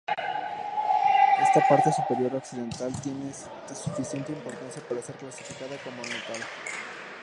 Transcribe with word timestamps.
Esta 1.39 1.59
parte 1.69 1.91
superior 1.93 2.33
occidental 2.37 2.91
tiene 3.03 3.31
suficiente 3.71 4.31
importancia 4.31 4.81
para 4.89 4.99
ser 4.99 5.13
clasificada 5.13 5.77
como 5.83 5.97
Nuttall. 5.97 6.43